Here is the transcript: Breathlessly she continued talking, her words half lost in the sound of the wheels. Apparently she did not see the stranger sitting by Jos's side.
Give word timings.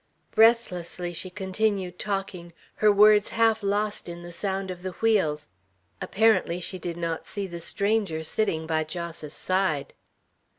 Breathlessly 0.31 1.13
she 1.13 1.29
continued 1.29 1.99
talking, 1.99 2.53
her 2.77 2.91
words 2.91 3.29
half 3.29 3.61
lost 3.61 4.09
in 4.09 4.23
the 4.23 4.31
sound 4.31 4.71
of 4.71 4.81
the 4.81 4.93
wheels. 4.93 5.47
Apparently 6.01 6.59
she 6.59 6.79
did 6.79 6.97
not 6.97 7.27
see 7.27 7.45
the 7.45 7.59
stranger 7.61 8.23
sitting 8.23 8.65
by 8.65 8.83
Jos's 8.83 9.31
side. 9.33 9.93